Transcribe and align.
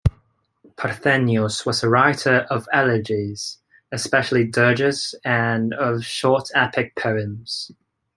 Parthenius 0.77 1.63
was 1.63 1.83
a 1.83 1.87
writer 1.87 2.47
of 2.49 2.67
elegies, 2.73 3.59
especially 3.91 4.45
dirges, 4.47 5.13
and 5.23 5.75
of 5.75 6.03
short 6.03 6.49
epic 6.55 6.95
poems. 6.95 7.71